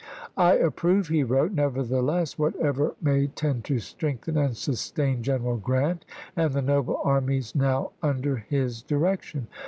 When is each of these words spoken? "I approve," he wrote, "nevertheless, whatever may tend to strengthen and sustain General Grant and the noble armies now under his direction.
"I 0.35 0.53
approve," 0.53 1.09
he 1.09 1.21
wrote, 1.23 1.51
"nevertheless, 1.51 2.35
whatever 2.35 2.95
may 3.03 3.27
tend 3.27 3.65
to 3.65 3.77
strengthen 3.77 4.35
and 4.35 4.57
sustain 4.57 5.21
General 5.21 5.57
Grant 5.57 6.05
and 6.35 6.51
the 6.53 6.63
noble 6.63 6.99
armies 7.03 7.53
now 7.53 7.91
under 8.01 8.37
his 8.37 8.81
direction. 8.81 9.45